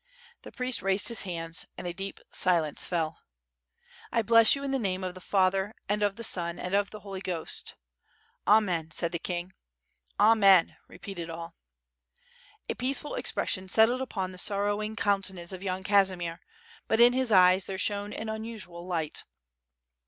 [0.41, 3.19] The priest raised his hands and a deep silence fell.
[4.11, 6.89] "I bless you in the name of the Father, and of the Son, and of
[6.89, 7.75] the Holy Ghost/'
[8.47, 8.57] 798 W^^^ ^'^^^^^'^ SWORD.
[8.57, 9.53] Amen!" said the king.
[10.19, 11.53] "Amen!" repeat i^d all.
[12.67, 16.39] A peaceful expression settled upon the sorrowing coun tenance of Yan Kaziniier,
[16.87, 19.23] but in his eyes there shone an un usual light.